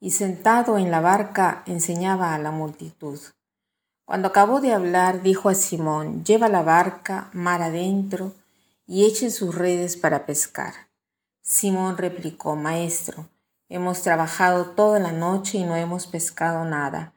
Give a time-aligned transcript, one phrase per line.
[0.00, 3.18] y sentado en la barca enseñaba a la multitud.
[4.04, 8.32] Cuando acabó de hablar, dijo a Simón, lleva la barca mar adentro
[8.86, 10.88] y echen sus redes para pescar.
[11.42, 13.28] Simón replicó, Maestro,
[13.68, 17.12] hemos trabajado toda la noche y no hemos pescado nada,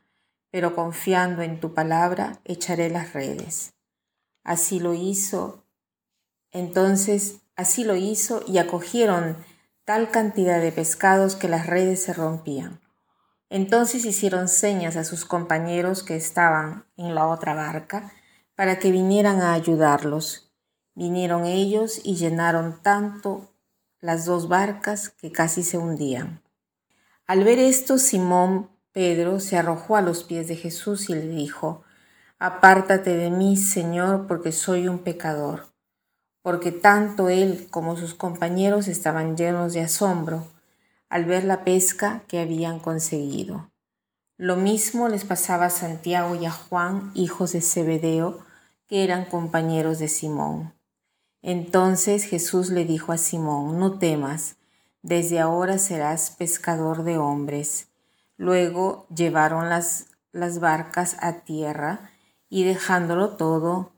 [0.50, 3.74] pero confiando en tu palabra, echaré las redes.
[4.44, 5.64] Así lo hizo.
[6.52, 9.38] Entonces, así lo hizo y acogieron
[9.86, 12.80] tal cantidad de pescados que las redes se rompían.
[13.50, 18.12] Entonces hicieron señas a sus compañeros que estaban en la otra barca
[18.56, 20.54] para que vinieran a ayudarlos.
[20.94, 23.52] Vinieron ellos y llenaron tanto
[24.00, 26.42] las dos barcas que casi se hundían.
[27.28, 31.84] Al ver esto, Simón Pedro se arrojó a los pies de Jesús y le dijo,
[32.40, 35.71] Apártate de mí, Señor, porque soy un pecador
[36.42, 40.48] porque tanto él como sus compañeros estaban llenos de asombro
[41.10, 43.70] al ver la pesca que habían conseguido.
[44.38, 48.40] Lo mismo les pasaba a Santiago y a Juan, hijos de Zebedeo,
[48.88, 50.74] que eran compañeros de Simón.
[51.42, 54.56] Entonces Jesús le dijo a Simón, no temas,
[55.02, 57.90] desde ahora serás pescador de hombres.
[58.38, 62.12] Luego llevaron las, las barcas a tierra
[62.50, 63.94] y dejándolo todo,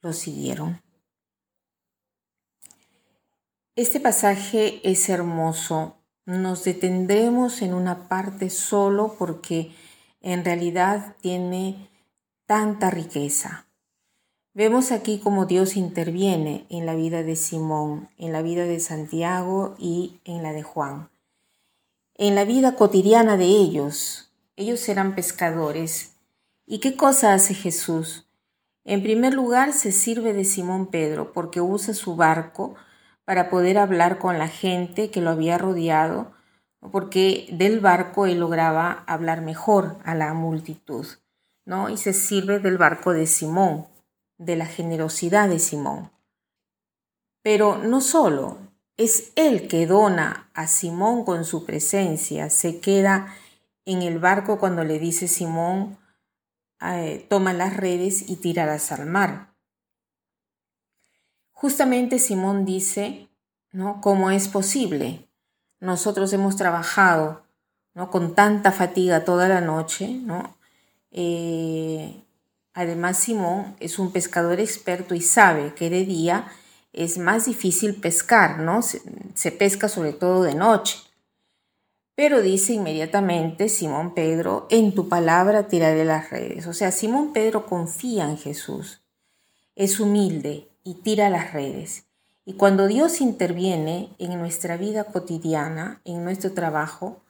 [0.00, 0.80] lo siguieron.
[3.74, 5.96] Este pasaje es hermoso.
[6.26, 9.74] Nos detendremos en una parte solo porque
[10.20, 11.88] en realidad tiene
[12.44, 13.66] tanta riqueza.
[14.52, 19.74] Vemos aquí cómo Dios interviene en la vida de Simón, en la vida de Santiago
[19.78, 21.08] y en la de Juan.
[22.14, 26.16] En la vida cotidiana de ellos, ellos eran pescadores.
[26.66, 28.28] ¿Y qué cosa hace Jesús?
[28.84, 32.74] En primer lugar, se sirve de Simón Pedro porque usa su barco
[33.24, 36.32] para poder hablar con la gente que lo había rodeado,
[36.90, 41.06] porque del barco él lograba hablar mejor a la multitud,
[41.64, 41.88] ¿no?
[41.88, 43.86] Y se sirve del barco de Simón,
[44.38, 46.10] de la generosidad de Simón.
[47.42, 48.58] Pero no solo,
[48.96, 53.34] es él que dona a Simón con su presencia, se queda
[53.84, 55.98] en el barco cuando le dice Simón,
[57.28, 59.51] toma las redes y tíralas al mar.
[61.62, 63.28] Justamente Simón dice,
[63.70, 64.00] ¿no?
[64.00, 65.28] ¿Cómo es posible?
[65.78, 67.44] Nosotros hemos trabajado,
[67.94, 68.10] ¿no?
[68.10, 70.56] Con tanta fatiga toda la noche, ¿no?
[71.12, 72.20] Eh,
[72.74, 76.48] además, Simón es un pescador experto y sabe que de día
[76.92, 78.82] es más difícil pescar, ¿no?
[78.82, 79.00] Se,
[79.34, 80.98] se pesca sobre todo de noche.
[82.16, 86.66] Pero dice inmediatamente Simón Pedro, en tu palabra tiraré las redes.
[86.66, 89.00] O sea, Simón Pedro confía en Jesús.
[89.76, 92.06] Es humilde, y tira las redes.
[92.44, 97.22] Y cuando Dios interviene en nuestra vida cotidiana, en nuestro trabajo,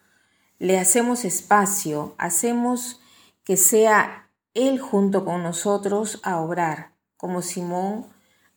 [0.59, 3.01] le hacemos espacio, hacemos
[3.45, 8.07] que sea Él junto con nosotros a obrar, como Simón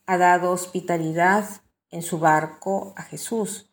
[0.05, 1.45] ha dado hospitalidad
[1.89, 3.71] en su barco a Jesús.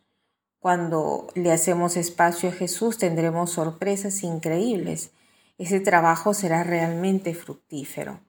[0.59, 5.11] Cuando le hacemos espacio a Jesús tendremos sorpresas increíbles.
[5.59, 8.21] Ese trabajo será realmente fructífero.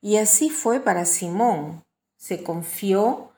[0.00, 1.84] Y así fue para Simón,
[2.22, 3.32] se confió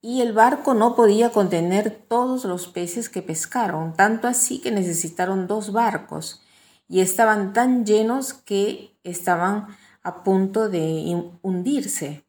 [0.00, 5.48] y el barco no podía contener todos los peces que pescaron, tanto así que necesitaron
[5.48, 6.40] dos barcos
[6.86, 9.66] y estaban tan llenos que estaban
[10.04, 12.24] a punto de hundirse.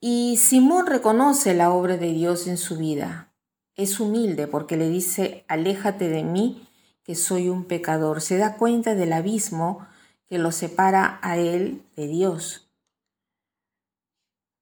[0.00, 3.32] Y Simón reconoce la obra de Dios en su vida.
[3.74, 6.68] Es humilde porque le dice, aléjate de mí,
[7.04, 8.20] que soy un pecador.
[8.20, 9.86] Se da cuenta del abismo
[10.28, 12.67] que lo separa a él de Dios.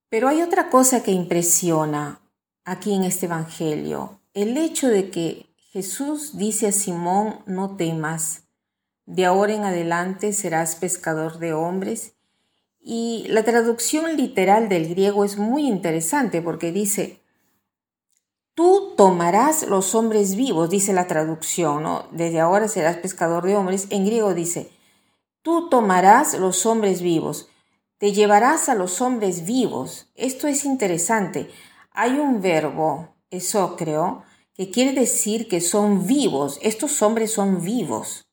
[0.08, 2.20] Pero hay otra cosa que impresiona
[2.64, 8.44] aquí en este Evangelio, el hecho de que Jesús dice a Simón, no temas,
[9.06, 12.14] de ahora en adelante serás pescador de hombres.
[12.80, 17.20] Y la traducción literal del griego es muy interesante porque dice,
[18.54, 22.06] tú tomarás los hombres vivos, dice la traducción, ¿no?
[22.12, 23.86] Desde ahora serás pescador de hombres.
[23.90, 24.70] En griego dice,
[25.42, 27.48] tú tomarás los hombres vivos
[27.98, 30.10] te llevarás a los hombres vivos.
[30.14, 31.50] Esto es interesante.
[31.93, 34.22] Hay un verbo, eso creo,
[34.54, 36.58] que quiere decir que son vivos.
[36.62, 38.26] Estos hombres son vivos.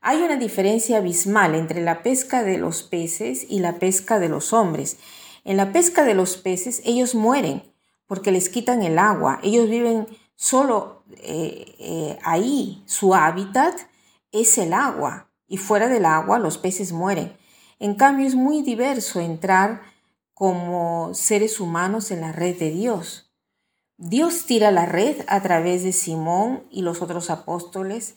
[0.00, 4.52] Hay una diferencia abismal entre la pesca de los peces y la pesca de los
[4.52, 4.96] hombres.
[5.44, 7.74] En la pesca de los peces ellos mueren
[8.06, 9.40] porque les quitan el agua.
[9.42, 10.06] Ellos viven
[10.36, 12.82] solo eh, eh, ahí.
[12.86, 13.74] Su hábitat
[14.30, 17.37] es el agua y fuera del agua los peces mueren.
[17.78, 19.82] En cambio es muy diverso entrar
[20.34, 23.32] como seres humanos en la red de Dios.
[23.96, 28.14] Dios tira la red a través de Simón y los otros apóstoles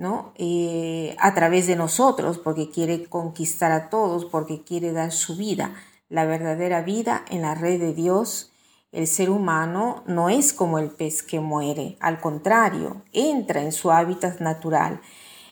[0.00, 0.32] ¿no?
[0.36, 5.74] Eh, a través de nosotros, porque quiere conquistar a todos, porque quiere dar su vida,
[6.08, 8.50] la verdadera vida en la red de Dios.
[8.92, 13.90] El ser humano no es como el pez que muere, al contrario, entra en su
[13.90, 15.02] hábitat natural,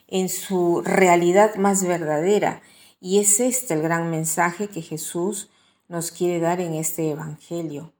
[0.07, 2.63] en su realidad más verdadera.
[2.99, 5.49] Y es este el gran mensaje que Jesús
[5.87, 7.93] nos quiere dar en este Evangelio.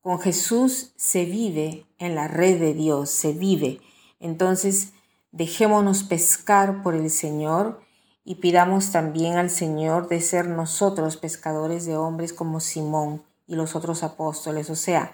[0.00, 3.80] Con Jesús se vive en la red de Dios, se vive.
[4.20, 4.92] Entonces,
[5.30, 7.80] Dejémonos pescar por el Señor
[8.24, 13.76] y pidamos también al Señor de ser nosotros pescadores de hombres como Simón y los
[13.76, 14.70] otros apóstoles.
[14.70, 15.12] O sea,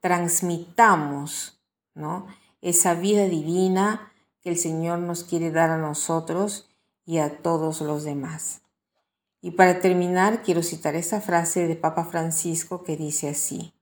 [0.00, 1.58] transmitamos
[1.94, 2.26] ¿no?
[2.60, 4.12] esa vida divina
[4.42, 6.68] que el Señor nos quiere dar a nosotros
[7.08, 8.60] y a todos los demás.
[9.40, 13.72] Y para terminar, quiero citar esa frase de Papa Francisco que dice así,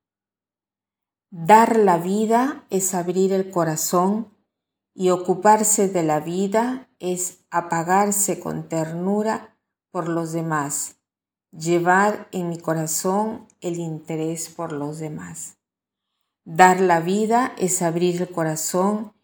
[1.30, 4.32] Dar la vida es abrir el corazón
[4.94, 9.58] y ocuparse de la vida es apagarse con ternura
[9.90, 10.98] por los demás,
[11.50, 15.58] llevar en mi corazón el interés por los demás.
[16.44, 19.15] Dar la vida es abrir el corazón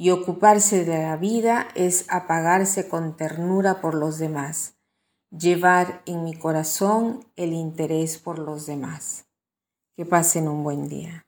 [0.00, 4.76] y ocuparse de la vida es apagarse con ternura por los demás,
[5.36, 9.26] llevar en mi corazón el interés por los demás.
[9.96, 11.27] Que pasen un buen día.